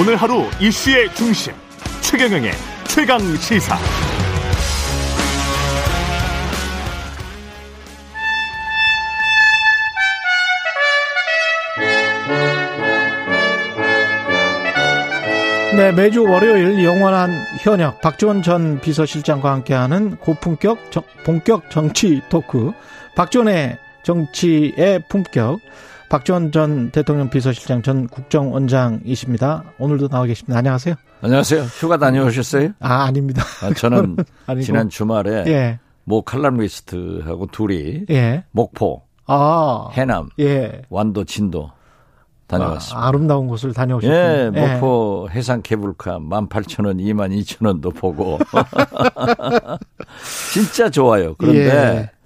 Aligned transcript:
오늘 0.00 0.16
하루 0.16 0.44
이슈의 0.58 1.14
중심 1.14 1.52
최경영의 2.00 2.52
최강 2.88 3.20
시사. 3.36 3.76
네, 15.76 15.92
매주 15.92 16.24
월요일 16.24 16.82
영원한 16.82 17.44
현역 17.60 18.00
박지원 18.00 18.42
전 18.42 18.80
비서실장과 18.80 19.52
함께하는 19.52 20.16
고품격 20.16 20.90
정, 20.90 21.02
본격 21.24 21.70
정치 21.70 22.22
토크 22.30 22.72
박지원의 23.14 23.76
정치의 24.02 25.02
품격 25.08 25.60
박지원 26.12 26.52
전 26.52 26.90
대통령 26.90 27.30
비서실장 27.30 27.80
전 27.80 28.06
국정원장이십니다. 28.06 29.64
오늘도 29.78 30.08
나와 30.08 30.26
계십니다. 30.26 30.58
안녕하세요. 30.58 30.94
안녕하세요. 31.22 31.62
휴가 31.62 31.96
다녀오셨어요? 31.96 32.72
아, 32.80 33.04
아닙니다. 33.04 33.42
아, 33.62 33.72
저는 33.72 34.18
지난 34.62 34.90
주말에 34.90 35.44
예. 35.46 35.78
모 36.04 36.20
칼럼니스트하고 36.20 37.46
둘이 37.46 38.04
예. 38.10 38.44
목포, 38.50 39.04
아, 39.24 39.88
해남, 39.94 40.28
예. 40.38 40.82
완도, 40.90 41.24
진도 41.24 41.70
다녀왔습니다. 42.46 43.06
아, 43.06 43.10
름다운 43.10 43.46
곳을 43.46 43.72
다녀오셨군요. 43.72 44.14
예, 44.14 44.50
목포 44.50 45.30
해상 45.30 45.62
케이블카 45.62 46.18
18,000원, 46.18 47.00
22,000원도 47.00 47.96
보고. 47.96 48.38
진짜 50.52 50.90
좋아요. 50.90 51.34
그런데 51.38 52.10
예. 52.10 52.21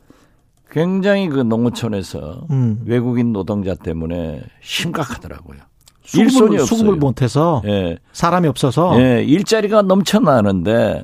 굉장히 0.77 1.31
그 1.31 1.41
농어촌에서 1.41 2.49
음. 2.51 2.83
외국인 2.85 3.33
노동자 3.33 3.75
때문에 3.75 4.43
심각하더라고요. 4.61 5.61
수급을, 6.03 6.25
일손이 6.25 6.57
없어요. 6.57 6.67
수급을 6.67 6.97
못해서 6.97 7.63
예. 7.65 7.97
사람이 8.13 8.47
없어서 8.47 9.01
예, 9.01 9.25
일자리가 9.25 9.81
넘쳐나는데 9.81 11.03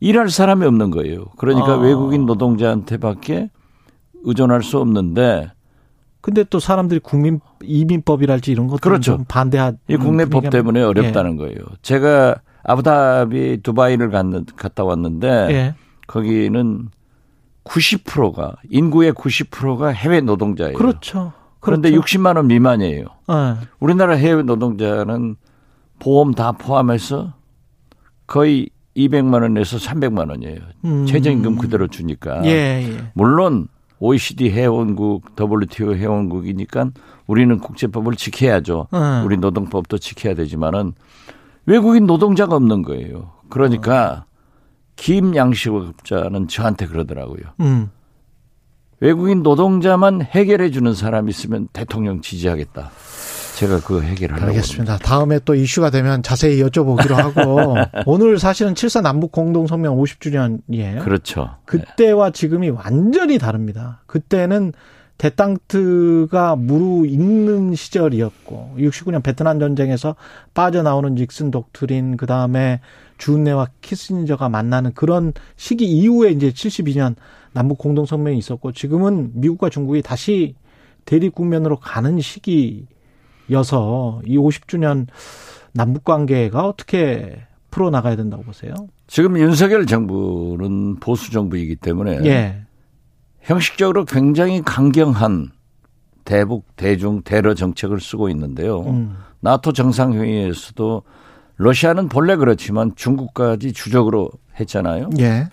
일할 0.00 0.30
사람이 0.30 0.64
없는 0.64 0.90
거예요. 0.92 1.26
그러니까 1.36 1.74
아. 1.74 1.76
외국인 1.76 2.24
노동자한테밖에 2.24 3.50
의존할 4.22 4.62
수 4.62 4.78
없는데 4.78 5.52
근데 6.22 6.42
또 6.44 6.58
사람들이 6.58 7.00
국민 7.00 7.40
이민법이랄지 7.62 8.50
이런 8.50 8.66
것들 8.68 8.80
그렇죠. 8.80 9.16
좀 9.16 9.24
반대하 9.28 9.74
이 9.88 9.96
국내법 9.96 10.48
때문에 10.48 10.80
예. 10.80 10.84
어렵다는 10.84 11.36
거예요. 11.36 11.58
제가 11.82 12.36
아부다비 12.62 13.60
두바이를 13.62 14.08
갔는, 14.08 14.46
갔다 14.56 14.84
왔는데 14.84 15.28
예. 15.50 15.74
거기는 16.06 16.88
90%가 17.64 18.56
인구의 18.68 19.12
90%가 19.12 19.88
해외 19.88 20.20
노동자예요. 20.20 20.74
그렇죠. 20.74 21.32
그런데 21.60 21.90
그렇죠. 21.90 22.18
60만 22.18 22.36
원 22.36 22.46
미만이에요. 22.46 23.04
예. 23.04 23.66
우리나라 23.80 24.14
해외 24.14 24.42
노동자는 24.42 25.36
보험 25.98 26.34
다 26.34 26.52
포함해서 26.52 27.32
거의 28.26 28.68
200만 28.96 29.42
원에서 29.42 29.78
300만 29.78 30.28
원이에요. 30.30 30.60
음. 30.84 31.06
최저임금 31.06 31.56
그대로 31.56 31.88
주니까. 31.88 32.44
예, 32.44 32.84
예. 32.88 33.10
물론 33.14 33.68
OECD 33.98 34.50
회원국, 34.50 35.34
WTO 35.40 35.94
회원국이니까 35.94 36.90
우리는 37.26 37.58
국제법을 37.58 38.16
지켜야죠. 38.16 38.88
음. 38.92 39.22
우리 39.24 39.36
노동법도 39.38 39.98
지켜야 39.98 40.34
되지만은 40.34 40.92
외국인 41.66 42.06
노동자가 42.06 42.56
없는 42.56 42.82
거예요. 42.82 43.32
그러니까 43.48 44.26
김양식업자는 44.96 46.48
저한테 46.48 46.86
그러더라고요. 46.86 47.42
음. 47.60 47.90
외국인 49.00 49.42
노동자만 49.42 50.22
해결해 50.22 50.70
주는 50.70 50.94
사람 50.94 51.28
있으면 51.28 51.68
대통령 51.72 52.20
지지하겠다. 52.20 52.90
제가 53.56 53.80
그 53.80 54.02
해결하려고. 54.02 54.48
알겠습니다. 54.48 54.98
다음에 54.98 55.38
또 55.44 55.54
이슈가 55.54 55.90
되면 55.90 56.22
자세히 56.22 56.62
여쭤보기로 56.62 57.12
하고 57.12 57.76
오늘 58.06 58.38
사실은 58.38 58.74
7사 58.74 59.02
남북 59.02 59.30
공동 59.30 59.66
성명 59.66 59.96
50주년이에요. 59.96 61.04
그렇죠. 61.04 61.56
그때와 61.64 62.30
지금이 62.30 62.70
완전히 62.70 63.38
다릅니다. 63.38 64.02
그때는 64.06 64.72
대땅트가 65.18 66.56
무르익는 66.56 67.74
시절이었고 67.74 68.74
69년 68.78 69.22
베트남 69.22 69.60
전쟁에서 69.60 70.16
빠져나오는 70.54 71.14
닉슨 71.14 71.52
독트린 71.52 72.16
그다음에 72.16 72.80
준내와 73.18 73.68
키신저가 73.80 74.48
만나는 74.48 74.92
그런 74.94 75.32
시기 75.56 75.86
이후에 75.86 76.30
이제 76.30 76.50
72년 76.50 77.14
남북 77.52 77.78
공동 77.78 78.06
성명이 78.06 78.38
있었고 78.38 78.72
지금은 78.72 79.32
미국과 79.34 79.70
중국이 79.70 80.02
다시 80.02 80.54
대립 81.04 81.34
국면으로 81.34 81.76
가는 81.76 82.18
시기여서 82.20 84.22
이 84.26 84.36
50주년 84.36 85.06
남북 85.72 86.04
관계가 86.04 86.66
어떻게 86.66 87.42
풀어 87.70 87.90
나가야 87.90 88.16
된다고 88.16 88.42
보세요? 88.42 88.74
지금 89.06 89.38
윤석열 89.38 89.86
정부는 89.86 91.00
보수 91.00 91.30
정부이기 91.30 91.76
때문에 91.76 92.20
예. 92.24 92.64
형식적으로 93.40 94.04
굉장히 94.04 94.62
강경한 94.62 95.50
대북 96.24 96.64
대중 96.76 97.22
대러 97.22 97.54
정책을 97.54 98.00
쓰고 98.00 98.28
있는데요. 98.30 98.80
음. 98.82 99.16
나토 99.40 99.72
정상회의에서도 99.72 101.02
러시아는 101.56 102.08
본래 102.08 102.36
그렇지만 102.36 102.94
중국까지 102.96 103.72
주적으로 103.72 104.30
했잖아요. 104.58 105.10
예. 105.18 105.48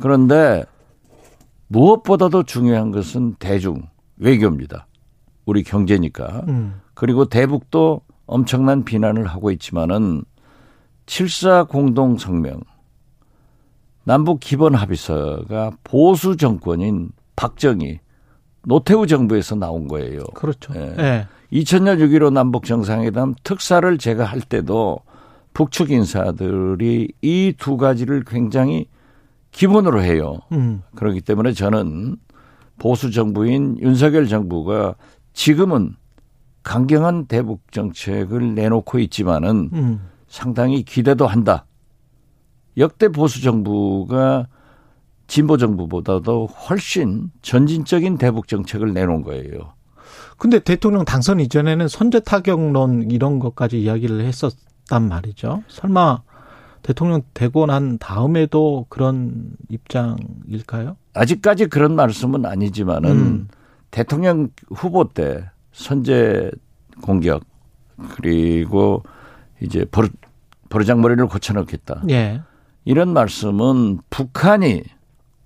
그런데 0.00 0.64
무엇보다도 1.68 2.44
중요한 2.44 2.90
것은 2.90 3.36
대중 3.38 3.88
외교입니다. 4.16 4.86
우리 5.44 5.62
경제니까. 5.62 6.42
음. 6.48 6.80
그리고 6.94 7.26
대북도 7.26 8.02
엄청난 8.26 8.84
비난을 8.84 9.26
하고 9.26 9.50
있지만은 9.50 10.24
7사 11.06 11.68
공동 11.68 12.18
성명 12.18 12.60
남북 14.04 14.40
기본 14.40 14.74
합의서가 14.74 15.72
보수 15.84 16.36
정권인 16.36 17.10
박정희 17.36 18.00
노태우 18.64 19.06
정부에서 19.06 19.54
나온 19.54 19.86
거예요. 19.86 20.24
그렇죠. 20.34 20.72
예. 20.74 20.96
예. 20.98 21.26
2000년 21.52 21.98
6.15 22.00 22.32
남북 22.32 22.64
정상회담 22.64 23.34
특사를 23.44 23.98
제가 23.98 24.24
할 24.24 24.40
때도 24.40 24.98
북측 25.56 25.90
인사들이 25.90 27.12
이 27.22 27.54
두 27.56 27.78
가지를 27.78 28.24
굉장히 28.26 28.88
기본으로 29.52 30.02
해요. 30.02 30.40
음. 30.52 30.82
그렇기 30.94 31.22
때문에 31.22 31.52
저는 31.54 32.16
보수 32.78 33.10
정부인 33.10 33.78
윤석열 33.80 34.26
정부가 34.26 34.96
지금은 35.32 35.96
강경한 36.62 37.24
대북 37.24 37.72
정책을 37.72 38.54
내놓고 38.54 38.98
있지만은 38.98 39.70
음. 39.72 40.00
상당히 40.28 40.82
기대도 40.82 41.26
한다. 41.26 41.64
역대 42.76 43.08
보수 43.08 43.40
정부가 43.40 44.48
진보 45.26 45.56
정부보다도 45.56 46.48
훨씬 46.48 47.30
전진적인 47.40 48.18
대북 48.18 48.48
정책을 48.48 48.92
내놓은 48.92 49.22
거예요. 49.22 49.72
근데 50.36 50.58
대통령 50.58 51.06
당선 51.06 51.40
이전에는 51.40 51.88
선제 51.88 52.20
타격론 52.20 53.10
이런 53.10 53.38
것까지 53.38 53.80
이야기를 53.80 54.20
했었 54.20 54.52
단 54.88 55.08
말이죠. 55.08 55.62
설마 55.68 56.22
대통령 56.82 57.22
되고 57.34 57.66
난 57.66 57.98
다음에도 57.98 58.86
그런 58.88 59.50
입장일까요? 59.68 60.96
아직까지 61.14 61.66
그런 61.66 61.96
말씀은 61.96 62.46
아니지만은 62.46 63.10
음. 63.10 63.48
대통령 63.90 64.50
후보 64.68 65.08
때 65.08 65.50
선제 65.72 66.50
공격 67.02 67.44
그리고 68.14 69.02
이제 69.60 69.84
버르, 69.84 70.08
버르장머리를 70.68 71.26
고쳐놓겠다. 71.26 72.02
예. 72.10 72.42
이런 72.84 73.12
말씀은 73.12 73.98
북한이 74.10 74.84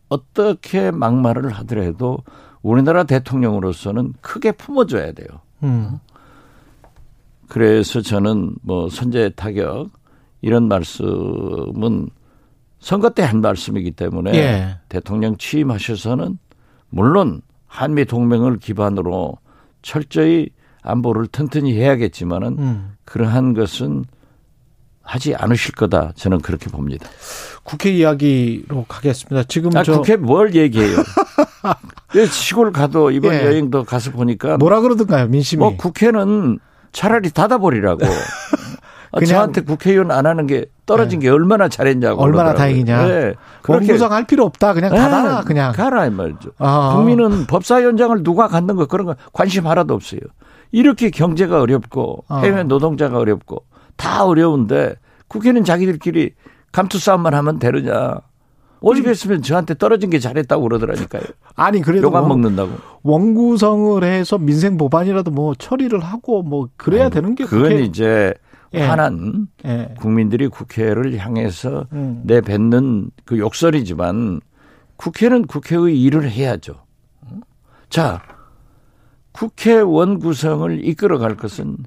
어떻게 0.08 0.90
막말을 0.90 1.50
하더라도 1.52 2.18
우리나라 2.62 3.04
대통령으로서는 3.04 4.12
크게 4.20 4.53
품어줘야 4.53 5.12
돼요. 5.12 5.28
음. 5.62 5.98
그래서 7.50 8.00
저는 8.00 8.54
뭐 8.62 8.88
선제 8.88 9.30
타격 9.30 9.91
이런 10.41 10.68
말씀은 10.68 12.08
선거 12.78 13.10
때 13.10 13.22
한 13.22 13.41
말씀이기 13.41 13.91
때문에 13.91 14.34
예. 14.34 14.78
대통령 14.88 15.36
취임하셔서는 15.36 16.38
물론 16.88 17.42
한미 17.66 18.04
동맹을 18.04 18.58
기반으로 18.58 19.36
철저히 19.82 20.50
안보를 20.82 21.26
튼튼히 21.26 21.74
해야겠지만은 21.74 22.56
음. 22.58 22.92
그러한 23.04 23.53
것은 23.54 24.04
하지 25.03 25.34
않으실 25.34 25.74
거다. 25.74 26.12
저는 26.14 26.38
그렇게 26.41 26.70
봅니다. 26.70 27.08
국회 27.64 27.91
이야기로 27.91 28.84
가겠습니다. 28.88 29.42
지금 29.48 29.76
아, 29.76 29.82
저 29.82 29.96
국회 29.98 30.14
뭘 30.16 30.54
얘기해요? 30.54 30.98
왜 32.14 32.26
시골 32.30 32.70
가도 32.70 33.10
이번 33.10 33.34
예. 33.34 33.44
여행도 33.44 33.82
가서 33.84 34.12
보니까 34.12 34.56
뭐라 34.56 34.80
그러던가요, 34.80 35.26
민심이? 35.26 35.58
뭐 35.58 35.76
국회는 35.76 36.60
차라리 36.92 37.31
닫아버리라고. 37.31 38.01
아, 39.13 39.19
그냥- 39.19 39.34
저한테 39.34 39.63
국회의원 39.63 40.10
안 40.13 40.25
하는 40.27 40.47
게 40.47 40.66
떨어진 40.87 41.19
게 41.19 41.28
얼마나 41.28 41.69
잘했냐고. 41.69 42.22
얼마나 42.22 42.53
그러더라고요. 42.53 42.59
다행이냐. 42.87 43.07
네. 43.09 43.34
그렇게 43.63 43.87
원구성 43.92 44.13
할 44.13 44.25
필요 44.25 44.45
없다. 44.45 44.72
그냥 44.75 44.91
닫아라, 44.95 45.39
예, 45.41 45.45
그냥. 45.45 45.72
가라 45.72 46.07
이 46.07 46.10
말이죠. 46.10 46.51
아. 46.59 46.92
국민은 46.95 47.47
법사위원장을 47.47 48.22
누가 48.22 48.47
갖는 48.47 48.77
거 48.77 48.87
그런 48.87 49.07
거 49.07 49.16
관심 49.33 49.66
하나도 49.66 49.95
없어요. 49.95 50.21
이렇게 50.72 51.10
경제가 51.10 51.60
어렵고 51.60 52.25
아. 52.28 52.39
해외 52.39 52.63
노동자가 52.63 53.19
어렵고 53.19 53.65
다 53.97 54.25
어려운데 54.25 54.95
국회는 55.27 55.65
자기들끼리 55.65 56.34
감투 56.71 57.01
싸움만 57.01 57.34
하면 57.34 57.59
되느냐. 57.59 58.15
오직 58.82 59.06
했으면 59.06 59.42
저한테 59.42 59.74
떨어진 59.74 60.09
게 60.10 60.18
잘했다고 60.18 60.62
그러더라니까요. 60.62 61.22
아니 61.56 61.80
그래도 61.82 62.06
욕안 62.09 62.22
원- 62.22 62.28
먹는다고. 62.28 62.72
원구성을 63.03 64.03
해서 64.04 64.38
민생 64.38 64.77
법안이라도 64.78 65.30
뭐 65.30 65.54
처리를 65.54 66.00
하고 66.00 66.42
뭐 66.42 66.68
그래야 66.77 67.04
아니, 67.04 67.10
되는 67.12 67.34
게 67.34 67.44
그건 67.44 67.62
국회- 67.71 67.82
이제 67.82 68.34
예. 68.72 68.82
화난 68.82 69.48
예. 69.65 69.94
국민들이 70.00 70.47
국회를 70.48 71.18
향해서 71.18 71.86
음. 71.92 72.22
내뱉는 72.24 73.10
그 73.24 73.38
욕설이지만 73.38 74.41
국회는 74.97 75.47
국회의 75.47 76.00
일을 76.00 76.30
해야죠. 76.30 76.74
자, 77.88 78.22
국회원 79.32 80.18
구성을 80.21 80.84
이끌어갈 80.86 81.36
것은 81.36 81.78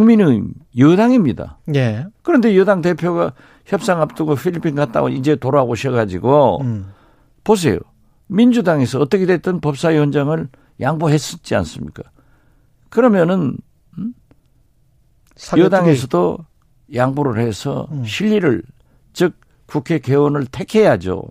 국민의힘 0.00 0.52
여당입니다. 0.78 1.58
예. 1.74 2.06
그런데 2.22 2.56
여당 2.58 2.82
대표가 2.82 3.32
협상 3.64 4.02
앞두고 4.02 4.34
필리핀 4.34 4.74
갔다 4.74 5.02
와 5.02 5.08
이제 5.08 5.36
돌아오셔가지고 5.36 6.60
음. 6.62 6.92
보세요. 7.44 7.78
민주당에서 8.26 9.00
어떻게 9.00 9.24
됐든 9.24 9.60
법사위원장을 9.60 10.48
양보했었지 10.80 11.54
않습니까? 11.54 12.02
그러면은 12.90 13.56
사개특위- 15.36 15.60
여당에서도 15.60 16.38
양보를 16.94 17.40
해서 17.40 17.88
음. 17.92 18.04
실리를 18.04 18.62
즉 19.14 19.34
국회 19.66 19.98
개원을 19.98 20.46
택해야죠. 20.46 21.22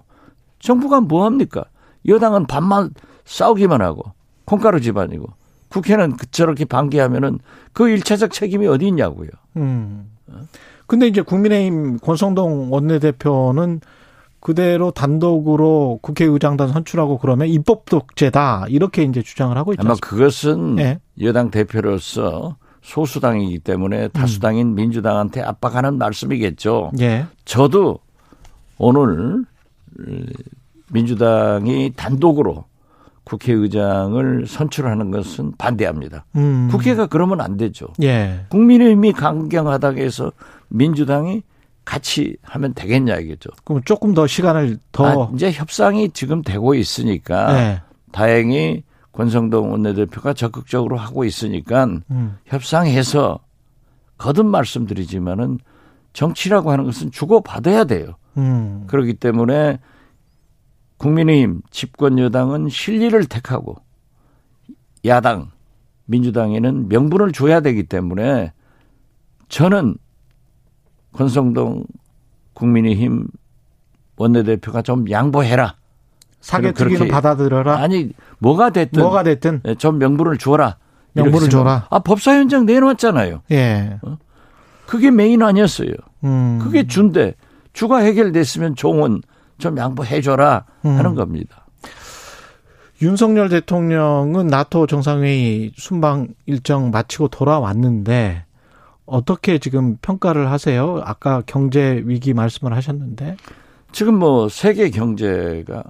정부가 0.59 1.01
뭐 1.01 1.25
합니까? 1.25 1.65
여당은 2.07 2.47
반만 2.47 2.89
싸우기만 3.25 3.81
하고 3.81 4.03
콩가루 4.45 4.81
집안이고 4.81 5.27
국회는 5.69 6.17
그- 6.17 6.25
저렇게 6.31 6.65
반기하면은 6.65 7.39
그 7.73 7.89
일차적 7.89 8.31
책임이 8.31 8.67
어디 8.67 8.87
있냐고요. 8.87 9.29
음. 9.57 10.09
근데 10.87 11.07
이제 11.07 11.21
국민의힘 11.21 11.97
권성동 11.99 12.71
원내대표는 12.71 13.81
그대로 14.39 14.91
단독으로 14.91 15.99
국회의장단 16.03 16.67
선출하고 16.71 17.17
그러면 17.17 17.47
입법 17.47 17.85
독재다 17.85 18.65
이렇게 18.69 19.01
이제 19.03 19.23
주장을 19.23 19.57
하고 19.57 19.73
있죠. 19.73 19.81
아마 19.83 19.95
그것은 19.99 20.77
예. 20.77 20.99
여당 21.21 21.49
대표로서 21.49 22.55
소수당이기 22.83 23.59
때문에 23.59 24.09
다수당인 24.09 24.75
민주당한테 24.75 25.41
압박하는 25.41 25.97
말씀이겠죠. 25.97 26.91
예. 26.99 27.25
저도 27.45 27.97
오늘 28.77 29.45
어, 29.99 30.03
민주당이 30.91 31.93
단독으로 31.95 32.65
국회의장을 33.25 34.45
선출하는 34.47 35.11
것은 35.11 35.53
반대합니다. 35.57 36.25
음. 36.35 36.69
국회가 36.71 37.07
그러면 37.07 37.41
안 37.41 37.57
되죠. 37.57 37.87
예. 38.01 38.45
국민의힘이 38.49 39.13
강경하다고 39.13 39.99
해서 39.99 40.31
민주당이 40.69 41.43
같이 41.83 42.37
하면 42.41 42.73
되겠냐 42.73 43.17
이겠죠. 43.17 43.49
그럼 43.63 43.81
조금 43.83 44.13
더 44.13 44.25
시간을 44.25 44.77
더 44.91 45.25
아, 45.25 45.31
이제 45.35 45.51
협상이 45.51 46.09
지금 46.09 46.41
되고 46.41 46.73
있으니까 46.73 47.53
네. 47.53 47.81
다행히 48.11 48.83
권성동 49.11 49.71
원내대표가 49.71 50.33
적극적으로 50.33 50.97
하고 50.97 51.23
있으니까 51.23 51.85
음. 52.11 52.37
협상해서 52.45 53.39
거듭 54.17 54.45
말씀드리지만은 54.45 55.59
정치라고 56.13 56.71
하는 56.71 56.85
것은 56.85 57.11
주고 57.11 57.41
받아야 57.41 57.83
돼요. 57.83 58.15
음. 58.37 58.85
그렇기 58.87 59.15
때문에 59.15 59.79
국민의힘 60.97 61.61
집권 61.71 62.19
여당은 62.19 62.69
실리를 62.69 63.25
택하고 63.25 63.75
야당 65.05 65.51
민주당에는 66.05 66.89
명분을 66.89 67.31
줘야 67.31 67.59
되기 67.59 67.83
때문에 67.83 68.53
저는 69.49 69.95
권성동 71.13 71.85
국민의힘 72.53 73.27
원내대표가 74.17 74.81
좀 74.81 75.09
양보해라. 75.09 75.75
사개특위는 76.39 77.07
받아들여라. 77.07 77.77
아니 77.77 78.11
뭐가 78.39 78.69
됐든 78.69 79.01
뭐가 79.01 79.23
됐든 79.23 79.61
예, 79.67 79.75
좀 79.75 79.97
명분을 79.97 80.37
줘라. 80.37 80.77
명분을 81.13 81.49
줘라. 81.49 81.87
아 81.89 81.99
법사위원장 81.99 82.65
내놓았잖아요. 82.65 83.41
예. 83.51 83.99
그게 84.85 85.11
메인 85.11 85.41
아니었어요. 85.41 85.89
음. 86.23 86.59
그게 86.61 86.87
준대. 86.87 87.33
주가 87.73 87.97
해결됐으면 87.97 88.75
종은 88.75 89.21
좀 89.57 89.77
양보해줘라 89.77 90.65
하는 90.83 91.05
음. 91.05 91.15
겁니다. 91.15 91.65
윤석열 93.01 93.49
대통령은 93.49 94.47
나토 94.47 94.87
정상회의 94.87 95.71
순방 95.75 96.29
일정 96.45 96.91
마치고 96.91 97.27
돌아왔는데 97.27 98.45
어떻게 99.05 99.59
지금 99.59 99.97
평가를 100.01 100.49
하세요? 100.49 101.01
아까 101.03 101.41
경제 101.45 102.01
위기 102.05 102.33
말씀을 102.33 102.73
하셨는데. 102.73 103.37
지금 103.91 104.17
뭐 104.17 104.49
세계 104.49 104.89
경제가 104.89 105.83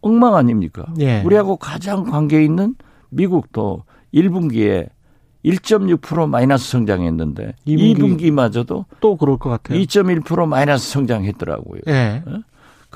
엉망 0.00 0.34
아닙니까? 0.34 0.86
예. 0.98 1.22
우리하고 1.22 1.56
가장 1.56 2.04
관계 2.04 2.44
있는 2.44 2.74
미국도 3.10 3.84
1분기에 4.12 4.88
1.6% 5.44 6.28
마이너스 6.28 6.70
성장했는데 6.70 7.54
이 7.64 7.94
2분기, 7.94 8.32
마저도 8.32 8.84
또 9.00 9.16
그럴 9.16 9.38
것 9.38 9.48
같아요. 9.50 9.78
2.1% 9.78 10.46
마이너스 10.46 10.90
성장했더라고요. 10.90 11.80
예. 11.88 12.22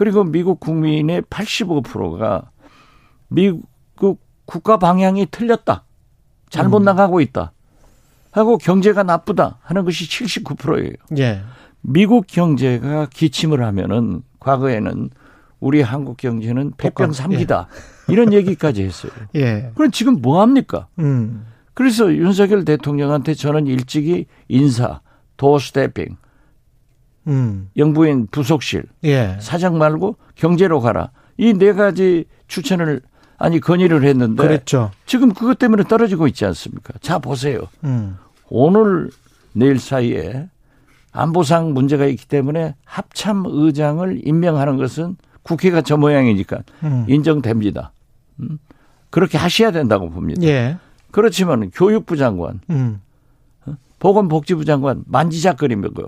그리고 0.00 0.24
미국 0.24 0.60
국민의 0.60 1.20
85%가 1.20 2.50
미국 3.28 3.68
국가 4.46 4.78
방향이 4.78 5.26
틀렸다. 5.30 5.84
잘못 6.48 6.78
음. 6.78 6.84
나가고 6.84 7.20
있다. 7.20 7.52
하고 8.30 8.56
경제가 8.56 9.02
나쁘다 9.02 9.58
하는 9.60 9.84
것이 9.84 10.08
79%예요. 10.08 10.94
예. 11.18 11.42
미국 11.82 12.26
경제가 12.26 13.08
기침을 13.12 13.62
하면은 13.62 14.22
과거에는 14.38 15.10
우리 15.60 15.82
한국 15.82 16.16
경제는 16.16 16.72
백병 16.78 17.08
독감, 17.08 17.12
삼기다. 17.12 17.68
이런 18.08 18.32
얘기까지 18.32 18.82
했어요. 18.82 19.12
예. 19.36 19.70
그럼 19.74 19.90
지금 19.90 20.22
뭐 20.22 20.40
합니까? 20.40 20.86
음. 20.98 21.44
그래서 21.74 22.10
윤석열 22.10 22.64
대통령한테 22.64 23.34
저는 23.34 23.66
일찍이 23.66 24.24
인사, 24.48 25.02
도어스태핑, 25.36 26.16
음. 27.30 27.70
영부인 27.76 28.26
부속실, 28.30 28.84
예. 29.04 29.36
사장 29.40 29.78
말고 29.78 30.16
경제로 30.34 30.80
가라. 30.80 31.10
이 31.38 31.54
네 31.54 31.72
가지 31.72 32.24
추천을 32.48 33.00
아니 33.38 33.60
건의를 33.60 34.04
했는데 34.04 34.42
그랬죠. 34.42 34.90
지금 35.06 35.32
그것 35.32 35.58
때문에 35.58 35.84
떨어지고 35.84 36.26
있지 36.26 36.44
않습니까? 36.44 36.92
자 37.00 37.18
보세요. 37.18 37.60
음. 37.84 38.16
오늘 38.50 39.10
내일 39.54 39.78
사이에 39.78 40.48
안보상 41.12 41.72
문제가 41.72 42.04
있기 42.06 42.26
때문에 42.26 42.74
합참 42.84 43.44
의장을 43.46 44.20
임명하는 44.26 44.76
것은 44.76 45.16
국회가 45.42 45.80
저 45.80 45.96
모양이니까 45.96 46.58
음. 46.84 47.06
인정됩니다. 47.08 47.92
음? 48.40 48.58
그렇게 49.08 49.38
하셔야 49.38 49.70
된다고 49.70 50.10
봅니다. 50.10 50.42
예. 50.42 50.76
그렇지만 51.10 51.70
교육부 51.70 52.16
장관, 52.16 52.60
음. 52.70 53.00
보건복지부 53.98 54.64
장관 54.64 55.02
만지작거리며 55.06 55.90
그 55.90 56.04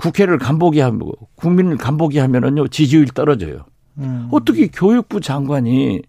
국회를 0.00 0.38
간보기 0.38 0.80
하고 0.80 1.12
국민을 1.34 1.76
간보기 1.76 2.18
하면은요 2.18 2.68
지지율 2.68 3.06
떨어져요. 3.08 3.66
음. 3.98 4.28
어떻게 4.30 4.68
교육부 4.68 5.20
장관이 5.20 6.00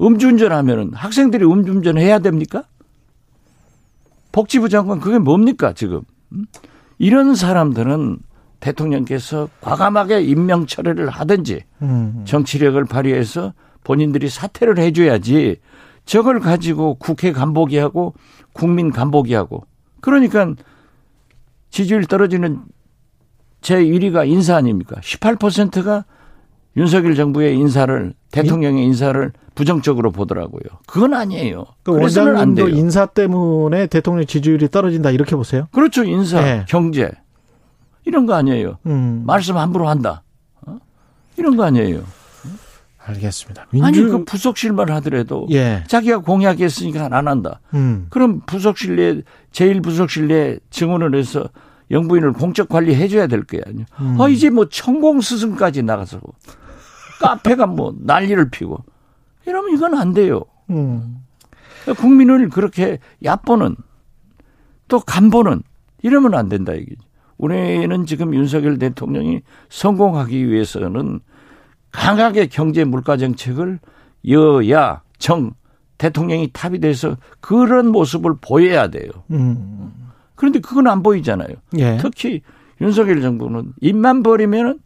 음주운전하면은 0.00 0.92
학생들이 0.94 1.44
음주운전 1.44 1.98
해야 1.98 2.20
됩니까? 2.20 2.62
복지부 4.30 4.68
장관 4.68 5.00
그게 5.00 5.18
뭡니까 5.18 5.72
지금? 5.72 6.02
음? 6.30 6.46
이런 6.98 7.34
사람들은 7.34 8.20
대통령께서 8.60 9.48
과감하게 9.62 10.22
임명 10.22 10.66
처리를 10.66 11.10
하든지 11.10 11.64
음. 11.82 12.22
정치력을 12.24 12.84
발휘해서 12.84 13.52
본인들이 13.82 14.28
사퇴를 14.28 14.78
해줘야지 14.78 15.56
저걸 16.04 16.38
가지고 16.38 16.94
국회 16.94 17.32
간보기 17.32 17.78
하고 17.78 18.14
국민 18.52 18.92
간보기 18.92 19.34
하고 19.34 19.66
그러니까 20.00 20.54
지지율 21.70 22.04
떨어지는 22.04 22.62
제 23.60 23.76
1위가 23.82 24.28
인사 24.28 24.56
아닙니까? 24.56 24.96
18%가 25.02 26.04
윤석열 26.76 27.14
정부의 27.14 27.56
인사를 27.56 28.14
대통령의 28.30 28.84
인사를 28.84 29.32
부정적으로 29.54 30.12
보더라고요. 30.12 30.62
그건 30.86 31.14
아니에요. 31.14 31.66
그 31.82 31.92
그래서는 31.92 32.32
안 32.34 32.48
원장님도 32.48 32.66
돼요. 32.66 32.76
인사 32.76 33.06
때문에 33.06 33.88
대통령 33.88 34.24
지지율이 34.24 34.68
떨어진다 34.68 35.10
이렇게 35.10 35.34
보세요. 35.34 35.66
그렇죠. 35.72 36.04
인사, 36.04 36.40
네. 36.40 36.64
경제 36.68 37.10
이런 38.04 38.26
거 38.26 38.34
아니에요. 38.34 38.78
음. 38.86 39.24
말씀 39.26 39.56
함부로 39.56 39.88
한다. 39.88 40.22
어? 40.64 40.78
이런 41.36 41.56
거 41.56 41.64
아니에요. 41.64 42.04
알겠습니다. 43.08 43.66
아니 43.72 43.80
민주 43.80 44.10
그 44.10 44.24
부속실만 44.24 44.90
하더라도 44.90 45.46
예. 45.50 45.82
자기가 45.88 46.18
공약했으니까 46.18 47.08
안 47.10 47.26
한다. 47.26 47.60
음. 47.74 48.06
그럼 48.10 48.42
부속실 48.46 48.96
내 48.96 49.22
제일 49.50 49.80
부속실 49.80 50.28
내 50.28 50.58
증언을 50.70 51.14
해서 51.16 51.48
영부인을 51.90 52.32
공적 52.32 52.68
관리해 52.68 53.08
줘야 53.08 53.26
될 53.26 53.44
거야. 53.44 53.62
음. 54.00 54.20
아 54.20 54.28
이제 54.28 54.50
뭐 54.50 54.68
천공 54.68 55.20
스승까지 55.20 55.82
나가서 55.82 56.20
카페가 57.20 57.66
뭐 57.66 57.94
난리를 57.98 58.50
피고 58.50 58.84
이러면 59.46 59.74
이건 59.74 59.94
안 59.94 60.12
돼요. 60.12 60.42
음. 60.70 61.18
국민을 61.96 62.50
그렇게 62.50 62.98
얕보는 63.24 63.76
또 64.88 65.00
간보는 65.00 65.62
이러면 66.02 66.34
안 66.34 66.48
된다 66.48 66.72
이거죠. 66.72 67.00
우리는 67.38 68.06
지금 68.06 68.34
윤석열 68.34 68.78
대통령이 68.78 69.42
성공하기 69.70 70.50
위해서는 70.50 71.20
강하게 71.90 72.46
경제 72.46 72.84
물가 72.84 73.16
정책을 73.16 73.78
여야 74.28 75.02
정 75.18 75.52
대통령이 75.98 76.50
탑이 76.52 76.80
돼서 76.80 77.16
그런 77.40 77.90
모습을 77.90 78.36
보여야 78.40 78.88
돼요. 78.88 79.10
음. 79.30 80.07
그런데 80.38 80.60
그건 80.60 80.86
안 80.86 81.02
보이잖아요. 81.02 81.48
예. 81.78 81.96
특히 82.00 82.42
윤석열 82.80 83.20
정부는 83.20 83.72
입만 83.80 84.22
벌리면은 84.22 84.78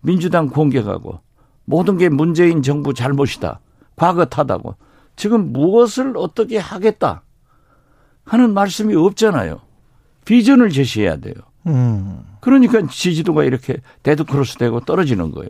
민주당 0.00 0.48
공격하고 0.48 1.20
모든 1.64 1.96
게 1.96 2.08
문재인 2.08 2.60
정부 2.60 2.92
잘못이다. 2.92 3.60
과거 3.94 4.24
탓하고. 4.24 4.74
지금 5.14 5.52
무엇을 5.52 6.14
어떻게 6.16 6.58
하겠다 6.58 7.22
하는 8.24 8.52
말씀이 8.52 8.96
없잖아요. 8.96 9.60
비전을 10.24 10.70
제시해야 10.70 11.18
돼요. 11.18 11.34
음. 11.66 12.20
그러니까 12.40 12.86
지지도가 12.86 13.44
이렇게 13.44 13.78
dead 14.02 14.27
cross 14.27 14.58
되고 14.58 14.80
떨어지는 14.80 15.30
거예요. 15.30 15.48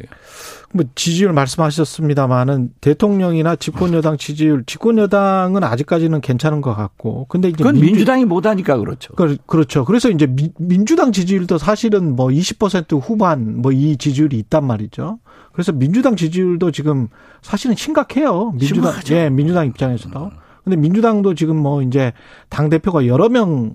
뭐 0.73 0.85
지지율 0.95 1.33
말씀하셨습니다만은 1.33 2.71
대통령이나 2.81 3.57
집권여당 3.57 4.17
지지율, 4.17 4.65
집권여당은 4.65 5.63
아직까지는 5.63 6.21
괜찮은 6.21 6.61
것 6.61 6.75
같고, 6.75 7.27
근데 7.29 7.49
이제 7.49 7.59
그건 7.59 7.81
민주, 7.81 8.05
당이 8.05 8.25
못하니까 8.25 8.77
그렇죠. 8.79 9.15
그, 9.15 9.37
그렇죠. 9.47 9.85
그래서 9.85 10.11
이제 10.11 10.27
미, 10.27 10.51
민주당 10.59 11.13
지지율도 11.13 11.59
사실은 11.59 12.17
뭐 12.17 12.29
20% 12.29 13.01
후반 13.01 13.61
뭐 13.61 13.75
이 13.75 13.97
지지율이 13.97 14.39
있단 14.39 14.65
말이죠. 14.67 15.19
그래서 15.53 15.73
민주당 15.73 16.17
지지율도 16.17 16.71
지금 16.71 17.09
사실은 17.43 17.75
심각해요. 17.77 18.53
민주당, 18.53 18.75
심각하죠. 18.77 19.15
예, 19.15 19.31
민주당 19.31 19.67
입장에서도. 19.67 20.31
근데 20.63 20.77
민주당도 20.77 21.35
지금 21.35 21.57
뭐 21.57 21.83
이제 21.83 22.13
당 22.49 22.71
대표가 22.71 23.07
여러 23.07 23.29
명 23.29 23.75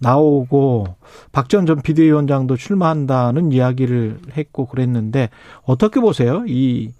나오고 0.00 0.86
박지원 1.32 1.66
전 1.66 1.80
비대위원장도 1.80 2.56
출마한다는 2.56 3.52
이야기를 3.52 4.18
했고 4.36 4.66
그랬는데 4.66 5.28
어떻게 5.62 6.00
보세요? 6.00 6.44
이 6.46 6.90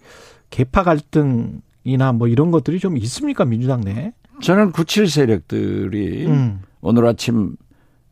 개파 0.51 0.83
갈등이나 0.83 2.13
뭐 2.15 2.29
이런 2.29 2.51
것들이 2.51 2.79
좀 2.79 2.97
있습니까 2.99 3.45
민주당 3.45 3.81
내에? 3.81 4.13
저는 4.43 4.73
97 4.73 5.09
세력들이 5.09 6.27
음. 6.27 6.61
오늘 6.81 7.07
아침 7.07 7.57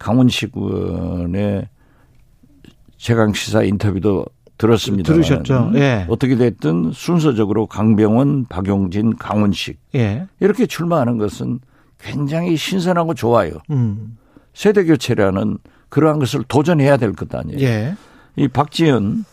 의원의 0.00 1.68
최강 2.96 3.32
시사 3.32 3.62
인터뷰도 3.62 4.26
들었습니다. 4.58 5.12
들으셨죠? 5.12 5.72
예. 5.76 6.04
어떻게 6.08 6.36
됐든 6.36 6.90
순서적으로 6.92 7.66
강병원, 7.66 8.46
박용진, 8.46 9.16
강훈식 9.16 9.78
예. 9.94 10.26
이렇게 10.40 10.66
출마하는 10.66 11.16
것은 11.16 11.60
굉장히 12.00 12.56
신선하고 12.56 13.14
좋아요. 13.14 13.52
음. 13.70 14.16
세대 14.58 14.82
교체라는 14.84 15.58
그러한 15.88 16.18
것을 16.18 16.42
도전해야 16.48 16.96
될 16.96 17.12
것 17.12 17.32
아니에요. 17.32 17.60
예. 17.60 17.94
이 18.34 18.48
박지원 18.48 19.24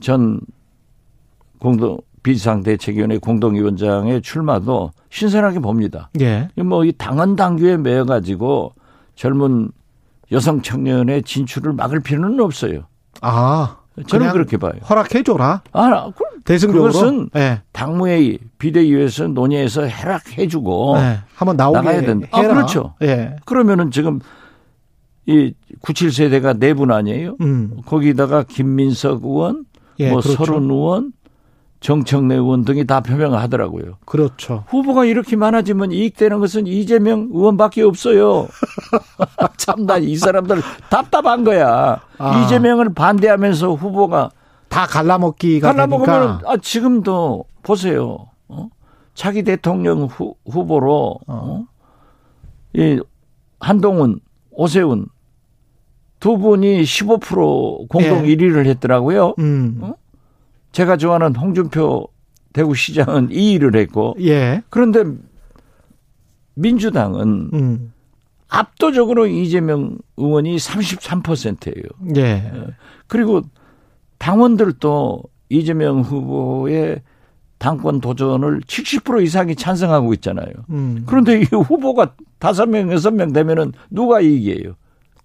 전 0.00 0.40
공동 1.58 1.98
비상대책위원회 2.22 3.18
공동위원장의 3.18 4.22
출마도 4.22 4.92
신선하게 5.10 5.58
봅니다. 5.58 6.08
예. 6.20 6.48
뭐이 6.54 6.92
당헌 6.92 7.34
당규에 7.34 7.78
매여 7.78 8.04
가지고 8.04 8.74
젊은 9.16 9.72
여성 10.30 10.62
청년의 10.62 11.24
진출을 11.24 11.72
막을 11.72 11.98
필요는 11.98 12.38
없어요. 12.38 12.84
아. 13.22 13.76
저는 14.06 14.30
그렇게 14.30 14.56
봐요. 14.56 14.72
허락해 14.88 15.24
줘라. 15.24 15.62
아, 15.72 16.12
그 16.16 16.24
대승적으로. 16.44 16.92
그것은 16.92 17.28
예. 17.34 17.62
당무회의 17.72 18.38
비대위에서 18.58 19.26
논의해서 19.26 19.88
허락해 19.88 20.46
주고 20.46 20.94
예. 20.98 21.18
한번 21.34 21.56
나오게 21.56 21.76
나가야 21.78 22.00
된다. 22.02 22.28
아, 22.30 22.40
해라. 22.40 22.54
그렇죠. 22.54 22.94
예. 23.02 23.34
그러면은 23.44 23.90
지금 23.90 24.20
이 25.30 25.54
97세대가 25.82 26.58
네 26.58 26.74
분 26.74 26.90
아니에요? 26.90 27.36
음. 27.40 27.78
거기다가 27.86 28.42
김민석 28.42 29.24
의원, 29.24 29.64
예, 30.00 30.10
뭐 30.10 30.20
그렇죠. 30.20 30.44
서른 30.44 30.70
의원, 30.70 31.12
정청래 31.80 32.34
의원 32.34 32.64
등이 32.64 32.86
다 32.86 33.00
표명하더라고요. 33.00 33.98
그렇죠. 34.04 34.64
후보가 34.68 35.04
이렇게 35.06 35.36
많아지면 35.36 35.92
이익되는 35.92 36.38
것은 36.40 36.66
이재명 36.66 37.28
의원밖에 37.32 37.82
없어요. 37.82 38.48
참 39.56 39.86
나 39.86 39.98
이 39.98 40.16
사람들 40.16 40.60
답답한 40.90 41.44
거야. 41.44 42.00
아. 42.18 42.42
이재명을 42.44 42.92
반대하면서 42.94 43.74
후보가 43.74 44.30
다 44.68 44.86
갈라먹기가 44.86 45.72
갈라먹으면 45.72 46.28
되니까. 46.38 46.50
아 46.52 46.56
지금도 46.58 47.44
보세요. 47.62 48.26
어? 48.48 48.68
차기 49.14 49.42
대통령 49.42 50.02
후, 50.04 50.34
후보로 50.50 51.18
어? 51.26 51.64
이 52.74 53.00
한동훈, 53.58 54.20
오세훈 54.50 55.06
두 56.20 56.36
분이 56.36 56.82
15% 56.82 57.88
공동 57.88 58.28
예. 58.28 58.36
1위를 58.36 58.66
했더라고요. 58.66 59.34
음. 59.38 59.78
어? 59.80 59.94
제가 60.72 60.96
좋아하는 60.96 61.34
홍준표 61.34 62.06
대구시장은 62.52 63.30
2위를 63.30 63.76
했고 63.76 64.14
예. 64.20 64.62
그런데 64.68 65.04
민주당은 66.54 67.50
음. 67.54 67.92
압도적으로 68.48 69.26
이재명 69.26 69.96
의원이 70.16 70.56
33%예요. 70.56 72.16
예. 72.16 72.52
그리고 73.06 73.42
당원들도 74.18 75.22
이재명 75.48 76.00
후보의 76.00 77.00
당권 77.58 78.00
도전을 78.00 78.60
70% 78.60 79.22
이상이 79.22 79.54
찬성하고 79.54 80.12
있잖아요. 80.14 80.52
음. 80.70 81.04
그런데 81.06 81.40
이 81.40 81.44
후보가 81.44 82.14
다섯 82.38 82.66
명, 82.66 82.90
여섯 82.90 83.12
명 83.12 83.32
되면은 83.32 83.72
누가 83.90 84.20
이익이에요? 84.20 84.74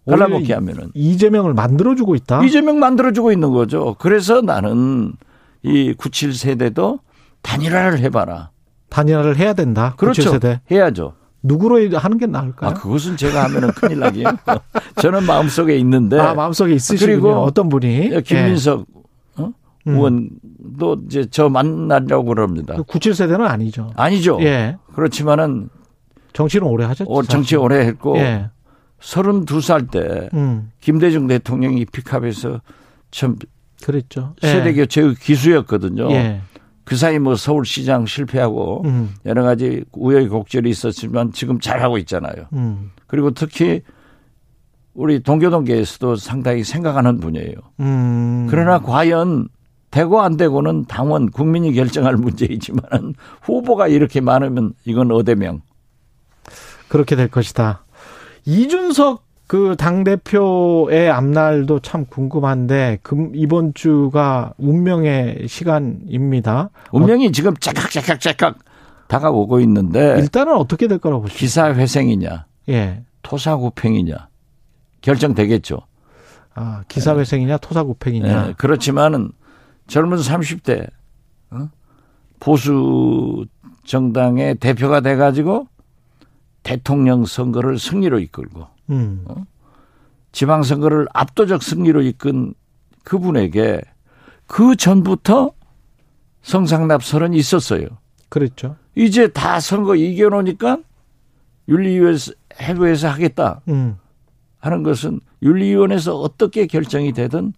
오히려 0.05 0.55
하면은. 0.57 0.91
이재명을 0.93 1.53
만들어주고 1.53 2.15
있다. 2.15 2.43
이재명 2.43 2.79
만들어주고 2.79 3.31
있는 3.31 3.51
거죠. 3.51 3.95
그래서 3.99 4.41
나는 4.41 5.13
이 5.63 5.93
97 5.97 6.33
세대도 6.33 6.99
단일화를 7.41 7.99
해봐라. 7.99 8.51
단일화를 8.89 9.37
해야 9.37 9.53
된다. 9.53 9.93
그렇죠. 9.97 10.21
97세대. 10.21 10.59
해야죠. 10.71 11.13
누구로 11.43 11.95
하는 11.97 12.17
게 12.17 12.25
나을까요? 12.25 12.71
아, 12.71 12.73
그것은 12.73 13.17
제가 13.17 13.43
하면은 13.45 13.69
큰일 13.71 13.99
나기요. 13.99 14.25
저는 15.01 15.25
마음속에 15.25 15.77
있는데. 15.77 16.19
아, 16.19 16.33
마음속에 16.33 16.73
있으시군요. 16.73 17.11
그리고 17.21 17.33
어떤 17.43 17.69
분이? 17.69 18.23
김민석 18.23 18.85
어? 19.37 19.51
음. 19.87 19.93
의원도 19.93 21.03
이제 21.05 21.25
저 21.29 21.49
만나려고 21.49 22.25
그럽니다. 22.29 22.73
예. 22.75 22.81
97세대는 22.81 23.41
아니죠. 23.41 23.91
아니죠. 23.95 24.39
예. 24.41 24.77
그렇지만은 24.93 25.69
정치를 26.33 26.67
오래 26.67 26.85
하셨죠. 26.85 27.11
어, 27.11 27.21
정치. 27.23 27.55
오래 27.55 27.79
했고 27.85 28.17
예. 28.17 28.49
32살 29.05 29.91
때 29.91 30.29
음. 30.33 30.71
김대중 30.79 31.27
대통령이 31.27 31.85
픽업해서 31.85 32.61
참 33.11 33.37
그랬죠. 33.83 34.35
세대 34.41 34.69
예. 34.69 34.73
교체의 34.73 35.15
기수였거든요. 35.15 36.11
예. 36.11 36.41
그 36.83 36.95
사이 36.95 37.19
뭐 37.19 37.35
서울시장 37.35 38.05
실패하고 38.05 38.83
음. 38.85 39.13
여러 39.25 39.43
가지 39.43 39.83
우여곡절이 39.91 40.69
있었지만 40.69 41.31
지금 41.33 41.59
잘하고 41.59 41.97
있잖아요. 41.99 42.47
음. 42.53 42.91
그리고 43.07 43.31
특히 43.31 43.81
우리 44.93 45.19
동교동계에서도 45.21 46.15
상당히 46.15 46.63
생각하는 46.63 47.19
분이에요. 47.19 47.55
음. 47.81 48.47
그러나 48.49 48.79
과연 48.79 49.49
되고 49.91 50.21
안 50.21 50.37
되고는 50.37 50.85
당원 50.85 51.29
국민이 51.31 51.73
결정할 51.73 52.15
문제이지만 52.17 53.13
후보가 53.41 53.87
이렇게 53.87 54.21
많으면 54.21 54.73
이건 54.85 55.11
어대명. 55.11 55.61
그렇게 56.87 57.15
될 57.15 57.29
것이다. 57.29 57.84
이준석 58.45 59.23
그 59.47 59.75
당대표의 59.77 61.09
앞날도 61.11 61.79
참 61.79 62.05
궁금한데, 62.05 62.99
금, 63.03 63.31
이번 63.35 63.73
주가 63.75 64.53
운명의 64.57 65.47
시간입니다. 65.47 66.71
운명이 66.91 67.31
지금 67.31 67.55
째깍째깍째깍 67.55 68.57
다가오고 69.07 69.59
있는데 69.61 70.15
일단은 70.17 70.55
어떻게 70.55 70.87
될 70.87 70.97
거라고 70.97 71.23
보십니까? 71.23 71.39
기사 71.39 71.73
회생이냐 71.73 72.45
예. 72.69 73.03
토사구팽이냐 73.21 74.29
결정되겠죠. 75.01 75.81
아, 76.55 76.83
기사회생이냐, 76.87 77.57
토사구팽이냐. 77.57 78.47
예, 78.47 78.53
그렇지만은 78.57 79.31
젊은 79.87 80.17
30대 80.17 80.89
어? 81.51 81.69
보수 82.39 83.45
정당의 83.83 84.55
대표가 84.55 85.01
돼가지고 85.01 85.67
대통령 86.65 87.25
선거를 87.25 87.77
승리로 87.79 88.19
이끌고 88.19 88.67
음. 88.89 89.23
지방 90.31 90.63
선거를 90.63 91.07
압도적 91.13 91.63
승리로 91.63 92.01
이끈 92.01 92.53
그분에게 93.03 93.81
그 94.47 94.75
전부터 94.75 95.51
성상납설은 96.41 97.33
있었어요. 97.33 97.85
그랬죠. 98.29 98.75
이제 98.95 99.27
다 99.27 99.59
선거 99.59 99.95
이겨놓으니까 99.95 100.79
윤리위에서 101.69 102.33
해부해서 102.59 103.09
하겠다 103.09 103.61
음. 103.69 103.97
하는 104.59 104.83
것은 104.83 105.21
윤리위원회에서 105.43 106.19
어떻게 106.19 106.65
결정이 106.65 107.13
되든 107.13 107.53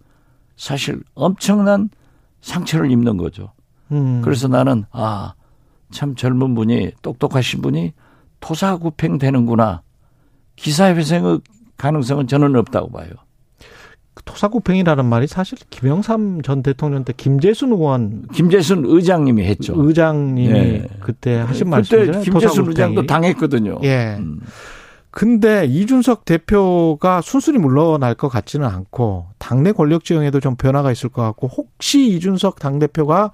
사실 0.57 1.01
엄청난 1.15 1.89
상처를 2.41 2.91
입는 2.91 3.17
거죠. 3.17 3.53
음. 3.91 4.21
그래서 4.21 4.47
나는 4.47 4.85
아 4.91 5.33
참 5.91 6.15
젊은 6.15 6.55
분이 6.55 6.91
똑똑하신 7.01 7.61
분이 7.61 7.93
토사구팽 8.39 9.17
되는구나 9.17 9.81
기사회생의 10.55 11.41
가능성은 11.77 12.27
저는 12.27 12.55
없다고 12.55 12.91
봐요. 12.91 13.09
토사구팽이라는 14.25 15.05
말이 15.05 15.27
사실 15.27 15.57
김영삼 15.69 16.41
전 16.41 16.63
대통령 16.63 17.03
때 17.03 17.13
김재순 17.15 17.71
의원 17.71 18.27
김재순 18.33 18.83
의장님이 18.85 19.43
했죠. 19.43 19.73
의장님이 19.77 20.59
예. 20.59 20.87
그때 20.99 21.35
하신 21.35 21.65
그때 21.65 21.69
말씀이잖아요. 21.69 22.23
김재순 22.23 22.33
토사구팽이. 22.33 22.69
의장도 22.69 23.05
당했거든요. 23.05 23.79
예. 23.83 24.17
음. 24.19 24.39
근데 25.11 25.65
이준석 25.65 26.25
대표가 26.25 27.21
순순히 27.21 27.57
물러날 27.57 28.13
것 28.13 28.27
같지는 28.29 28.67
않고 28.67 29.27
당내 29.39 29.71
권력 29.71 30.03
지형에도 30.03 30.39
좀 30.39 30.55
변화가 30.55 30.91
있을 30.91 31.09
것 31.09 31.23
같고 31.23 31.47
혹시 31.47 32.07
이준석 32.09 32.59
당 32.59 32.77
대표가 32.77 33.31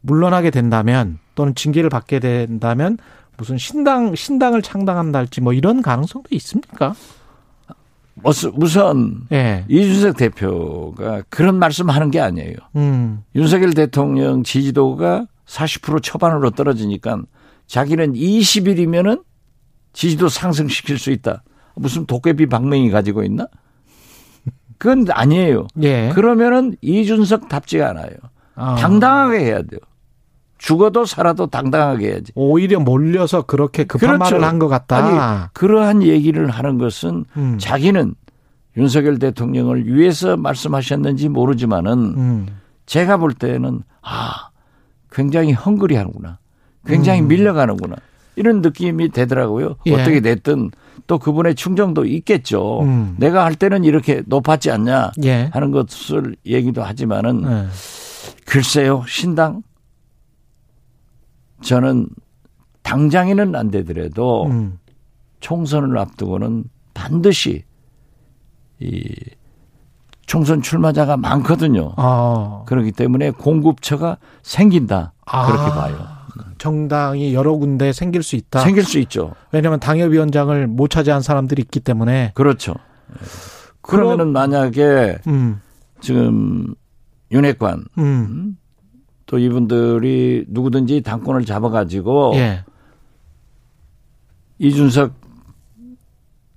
물러나게 0.00 0.50
된다면 0.50 1.18
또는 1.34 1.54
징계를 1.54 1.90
받게 1.90 2.20
된다면 2.20 2.96
무슨 3.40 3.56
신당 3.56 4.14
신당을 4.14 4.60
창당한다 4.60 5.18
할지 5.20 5.40
뭐 5.40 5.54
이런 5.54 5.80
가능성도 5.80 6.28
있습니까? 6.32 6.94
우선- 8.22 8.52
우선 8.56 9.22
예. 9.32 9.64
이준석 9.66 10.18
대표가 10.18 11.22
그런 11.30 11.58
말씀하는 11.58 12.10
게 12.10 12.20
아니에요. 12.20 12.54
음. 12.76 13.22
윤석열 13.34 13.72
대통령 13.72 14.42
지지도가 14.42 15.24
40% 15.46 16.02
초반으로 16.02 16.50
떨어지니까 16.50 17.22
자기는 17.66 18.12
20일이면은 18.12 19.22
지지도 19.94 20.28
상승시킬 20.28 20.98
수 20.98 21.10
있다. 21.10 21.42
무슨 21.76 22.04
도깨비 22.04 22.44
방맹이 22.46 22.90
가지고 22.90 23.22
있나? 23.22 23.46
그건 24.76 25.06
아니에요. 25.10 25.66
예. 25.82 26.10
그러면은 26.14 26.76
이준석 26.82 27.48
답지가 27.48 27.88
않아요. 27.90 28.12
아. 28.54 28.74
당당하게 28.76 29.38
해야 29.46 29.62
돼요. 29.62 29.80
죽어도 30.60 31.06
살아도 31.06 31.46
당당하게 31.46 32.08
해야지. 32.10 32.32
오히려 32.34 32.78
몰려서 32.80 33.42
그렇게 33.42 33.84
급한 33.84 34.18
그렇죠. 34.18 34.34
말을 34.36 34.46
한 34.46 34.58
것 34.58 34.68
같다. 34.68 34.96
아니, 34.98 35.46
그러한 35.54 36.02
얘기를 36.02 36.50
하는 36.50 36.76
것은 36.76 37.24
음. 37.36 37.56
자기는 37.58 38.14
윤석열 38.76 39.18
대통령을 39.18 39.86
위해서 39.86 40.36
말씀하셨는지 40.36 41.30
모르지만은 41.30 41.92
음. 42.16 42.46
제가 42.84 43.16
볼 43.16 43.32
때는 43.32 43.82
아 44.02 44.50
굉장히 45.10 45.52
헝그리 45.54 45.96
하는구나. 45.96 46.38
굉장히 46.86 47.22
음. 47.22 47.28
밀려가는구나. 47.28 47.96
이런 48.36 48.60
느낌이 48.60 49.08
되더라고요. 49.10 49.76
예. 49.86 49.94
어떻게 49.94 50.20
됐든 50.20 50.70
또 51.06 51.18
그분의 51.18 51.54
충정도 51.54 52.04
있겠죠. 52.04 52.82
음. 52.82 53.16
내가 53.18 53.44
할 53.46 53.54
때는 53.54 53.84
이렇게 53.84 54.22
높았지 54.26 54.70
않냐 54.70 55.12
예. 55.24 55.48
하는 55.52 55.70
것을 55.70 56.36
얘기도 56.46 56.82
하지만은 56.82 57.44
예. 57.46 57.66
글쎄요 58.46 59.04
신당 59.08 59.62
저는 61.62 62.08
당장에는 62.82 63.54
안 63.54 63.70
되더라도 63.70 64.46
음. 64.46 64.78
총선을 65.40 65.96
앞두고는 65.98 66.64
반드시 66.94 67.64
이 68.78 69.14
총선 70.26 70.62
출마자가 70.62 71.16
많거든요. 71.16 71.92
아. 71.96 72.62
그렇기 72.66 72.92
때문에 72.92 73.30
공급처가 73.32 74.18
생긴다. 74.42 75.12
그렇게 75.26 75.62
아. 75.62 75.74
봐요. 75.74 76.08
정당이 76.58 77.34
여러 77.34 77.54
군데 77.56 77.92
생길 77.92 78.22
수 78.22 78.36
있다. 78.36 78.60
생길 78.60 78.84
수 78.84 78.98
있죠. 79.00 79.32
왜냐하면 79.50 79.80
당협위원장을 79.80 80.66
못 80.68 80.88
차지한 80.88 81.22
사람들이 81.22 81.62
있기 81.62 81.80
때문에. 81.80 82.32
그렇죠. 82.34 82.74
그러면은 83.80 84.32
만약에 84.32 85.18
음. 85.26 85.60
지금 86.00 86.74
윤핵관 87.32 87.84
음. 87.98 88.56
또 89.30 89.38
이분들이 89.38 90.44
누구든지 90.48 91.02
당권을 91.02 91.44
잡아가지고 91.44 92.32
예. 92.34 92.64
이준석 94.58 95.12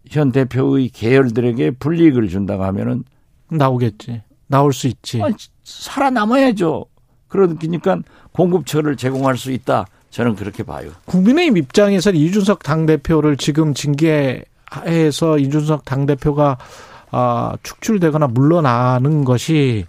현 0.10 0.32
대표의 0.32 0.90
계열들에게 0.90 1.70
불이익을 1.72 2.30
준다고 2.30 2.64
하면은 2.64 3.04
나오겠지. 3.52 4.24
나올 4.48 4.74
수 4.74 4.88
있지. 4.88 5.22
아니, 5.22 5.36
살아남아야죠. 5.64 6.88
그러니까 7.28 8.00
공급처를 8.32 8.98
제공할 8.98 9.38
수 9.38 9.52
있다. 9.52 9.86
저는 10.10 10.36
그렇게 10.36 10.64
봐요. 10.64 10.90
국민의힘 11.06 11.58
입장에서는 11.58 12.20
이준석 12.20 12.64
당대표를 12.64 13.38
지금 13.38 13.76
징계해서 13.76 15.38
이준석 15.38 15.86
당대표가 15.86 16.58
아, 17.12 17.56
축출되거나 17.62 18.30
물러나는 18.30 19.26
것이 19.26 19.86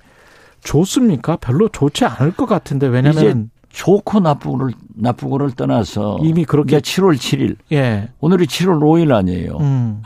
좋습니까? 0.65 1.37
별로 1.37 1.69
좋지 1.69 2.05
않을 2.05 2.33
것 2.33 2.47
같은데 2.47 2.87
왜냐면 2.89 3.51
좋고 3.69 4.21
나쁘고를 4.21 4.73
나쁘고를 4.97 5.53
떠나서 5.53 6.19
이미 6.23 6.45
그렇게- 6.45 6.77
이게 6.77 6.81
7월 6.83 7.15
7일 7.17 7.57
예. 7.73 8.09
오늘이 8.21 8.47
7월 8.47 8.79
5일 8.81 9.13
아니에요. 9.13 9.57
음. 9.61 10.03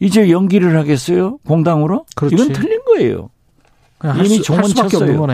이제 0.00 0.30
연기를 0.30 0.76
하겠어요? 0.76 1.38
공당으로? 1.46 2.04
그렇지. 2.16 2.34
이건 2.34 2.52
틀린 2.52 2.80
거예요. 2.84 3.30
이미 4.16 4.28
수, 4.28 4.42
종은 4.42 4.62
쳤어요. 4.68 5.26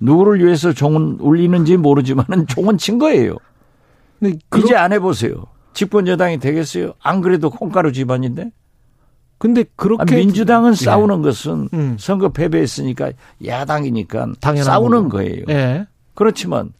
누구를 0.00 0.42
위해서 0.44 0.72
종은 0.72 1.18
울리는지 1.20 1.76
모르지만은 1.76 2.46
종은 2.48 2.78
친 2.78 2.98
거예요. 2.98 3.36
근데 4.18 4.30
이제 4.34 4.40
그러, 4.48 4.78
안 4.78 4.92
해보세요. 4.92 5.44
집권 5.74 6.06
여당이 6.06 6.38
되겠어요? 6.38 6.92
안 7.02 7.20
그래도 7.20 7.50
콩가루 7.50 7.92
집안인데? 7.92 8.50
근데 9.38 9.62
아, 9.62 9.64
그렇게 9.76 10.16
민주당은 10.16 10.72
예. 10.72 10.84
싸우는 10.84 11.22
것은 11.22 11.68
음. 11.72 11.96
선거 11.98 12.30
패배했으니까 12.30 13.12
야당이니까 13.44 14.32
당연한 14.40 14.64
싸우는 14.64 15.02
거고. 15.04 15.18
거예요. 15.18 15.44
예. 15.48 15.86
그렇지만 16.14 16.72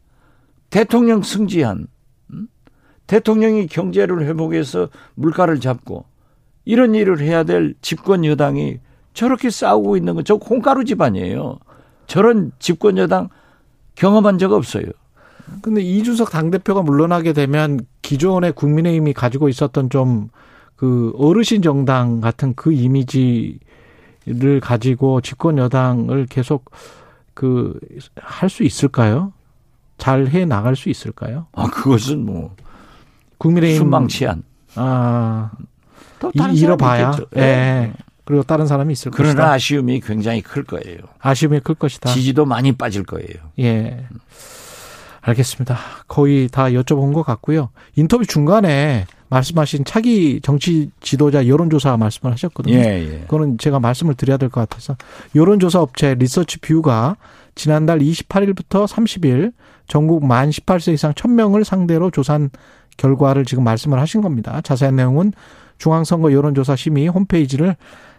대통령 0.70 1.22
승지한 1.22 1.86
음? 2.30 2.48
대통령이 3.06 3.66
경제를 3.66 4.22
회복해서 4.26 4.88
물가를 5.14 5.60
잡고 5.60 6.06
이런 6.64 6.94
일을 6.94 7.20
해야 7.20 7.44
될 7.44 7.74
집권 7.82 8.24
여당이 8.24 8.78
저렇게 9.14 9.50
싸우고 9.50 9.96
있는 9.96 10.14
건저 10.14 10.36
콩가루 10.36 10.84
집안이에요. 10.84 11.58
저런 12.06 12.52
집권 12.58 12.98
여당 12.98 13.28
경험한 13.94 14.38
적 14.38 14.52
없어요. 14.52 14.86
근데 15.62 15.80
이준석 15.80 16.30
당대표가 16.30 16.82
물러나게 16.82 17.32
되면 17.32 17.80
기존의 18.02 18.52
국민의힘이 18.52 19.12
가지고 19.12 19.48
있었던 19.48 19.90
좀 19.90 20.28
그 20.76 21.12
어르신 21.16 21.62
정당 21.62 22.20
같은 22.20 22.54
그 22.54 22.72
이미지를 22.72 23.58
가지고 24.60 25.20
집권 25.20 25.58
여당을 25.58 26.26
계속 26.26 26.70
그 27.34 27.78
할 28.20 28.48
수 28.50 28.62
있을까요? 28.62 29.32
잘 29.98 30.26
해 30.28 30.44
나갈 30.44 30.76
수 30.76 30.88
있을까요? 30.90 31.46
아 31.52 31.66
그것은 31.68 32.24
뭐 32.26 32.54
국민의힘 33.38 33.78
순망치한. 33.78 34.42
아또 34.74 36.30
이- 36.34 36.38
다른 36.38 36.54
사람이 36.54 36.58
잃어봐야. 36.58 37.16
예. 37.36 37.92
그리고 38.24 38.42
다른 38.42 38.66
사람이 38.66 38.92
있을 38.92 39.10
그러나 39.12 39.32
것이다. 39.34 39.52
아쉬움이 39.52 40.00
굉장히 40.00 40.42
클 40.42 40.64
거예요. 40.64 40.98
아쉬움이 41.20 41.60
클 41.60 41.74
것이다. 41.76 42.10
지지도 42.10 42.44
많이 42.44 42.72
빠질 42.72 43.04
거예요. 43.04 43.28
예. 43.60 44.04
알겠습니다. 45.20 45.76
거의 46.08 46.48
다 46.48 46.64
여쭤본 46.66 47.12
것 47.14 47.22
같고요. 47.22 47.70
인터뷰 47.96 48.24
중간에 48.26 49.06
말씀하신 49.28 49.84
차기 49.84 50.40
정치 50.40 50.90
지도자 51.00 51.46
여론조사 51.46 51.96
말씀을 51.96 52.32
하셨거든요. 52.32 52.74
예, 52.76 52.80
예. 53.12 53.20
그거는 53.22 53.58
제가 53.58 53.80
말씀을 53.80 54.14
드려야 54.14 54.36
될 54.36 54.48
것 54.50 54.60
같아서 54.60 54.96
여론조사 55.34 55.80
업체 55.80 56.14
리서치 56.14 56.58
뷰가 56.60 57.16
지난달 57.54 57.98
28일부터 57.98 58.86
30일 58.86 59.52
전국 59.88 60.24
만 60.26 60.50
18세 60.50 60.92
이상 60.92 61.12
1000명을 61.12 61.64
상대로 61.64 62.10
조사한 62.10 62.50
결과를 62.96 63.44
지금 63.44 63.64
말씀을 63.64 63.98
하신 64.00 64.20
겁니다. 64.20 64.60
자세한 64.62 64.96
내용은 64.96 65.32
중앙선거 65.78 66.32
여론조사 66.32 66.76
심의 66.76 67.08
홈페이지를 67.08 67.76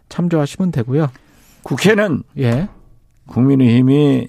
참조하시면 0.09 0.71
되고요. 0.71 1.09
국회는 1.63 2.23
예. 2.39 2.67
국민의힘이 3.27 4.27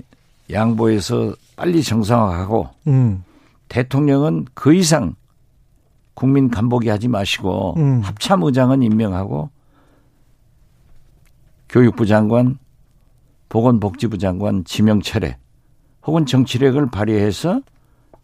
양보해서 0.50 1.34
빨리 1.56 1.82
정상화하고 1.82 2.68
음. 2.86 3.24
대통령은 3.68 4.46
그 4.54 4.74
이상 4.74 5.14
국민 6.18 6.50
간보기 6.50 6.88
하지 6.88 7.06
마시고 7.06 7.74
음. 7.76 8.00
합참의장은 8.00 8.82
임명하고 8.82 9.50
교육부 11.68 12.06
장관, 12.06 12.58
보건복지부 13.48 14.18
장관 14.18 14.64
지명 14.64 15.00
철회 15.00 15.36
혹은 16.04 16.26
정치력을 16.26 16.84
발휘해서 16.90 17.60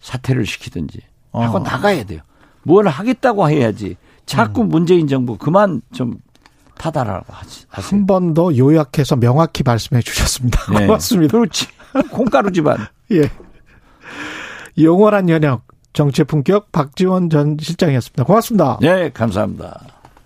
사퇴를 0.00 0.44
시키든지 0.44 1.02
하고 1.30 1.58
어. 1.58 1.60
나가야 1.60 2.02
돼요. 2.02 2.20
뭘 2.64 2.88
하겠다고 2.88 3.48
해야지. 3.48 3.96
자꾸 4.26 4.62
음. 4.62 4.70
문재인 4.70 5.06
정부 5.06 5.38
그만 5.38 5.80
좀 5.92 6.14
타달라고 6.76 7.32
하지. 7.32 7.66
한 7.68 8.06
번 8.06 8.34
더 8.34 8.56
요약해서 8.56 9.14
명확히 9.14 9.62
말씀해 9.62 10.02
주셨습니다. 10.02 10.58
네. 10.76 10.86
고맙습니다. 10.86 11.38
그렇지. 11.38 11.68
콩가루 12.10 12.50
집안. 12.50 12.76
예. 13.12 13.30
영원한 14.82 15.28
연역 15.28 15.63
정치의 15.94 16.26
품격 16.26 16.70
박지원 16.72 17.30
전 17.30 17.56
실장이었습니다. 17.58 18.24
고맙습니다. 18.24 18.78
네, 18.82 19.10
감사합니다. 19.10 19.93